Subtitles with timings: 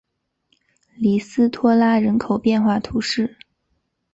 [0.95, 3.37] 里斯托拉人口变化图示